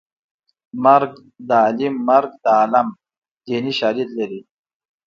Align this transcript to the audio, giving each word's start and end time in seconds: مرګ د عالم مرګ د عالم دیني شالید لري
مرګ 0.83 1.11
د 1.47 1.49
عالم 1.63 1.93
مرګ 2.09 2.31
د 2.43 2.45
عالم 2.59 2.87
دیني 3.45 3.73
شالید 3.79 4.09
لري 4.19 4.41